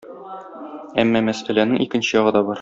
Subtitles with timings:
[1.03, 2.49] Әмма мәсьәләнең икенче ягы да бар.